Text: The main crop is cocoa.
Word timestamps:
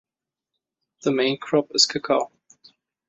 The 1.03 1.11
main 1.11 1.37
crop 1.37 1.67
is 1.75 1.85
cocoa. 1.85 2.31